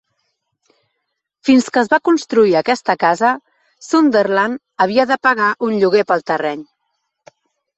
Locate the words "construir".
2.09-2.57